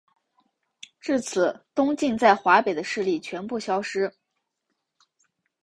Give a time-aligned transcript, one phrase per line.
[0.99, 4.11] 至此东晋在华北的势力全部消灭。